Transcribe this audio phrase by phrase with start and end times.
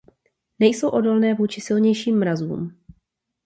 [0.59, 2.77] Nejsou odolné vůči silnějším mrazům.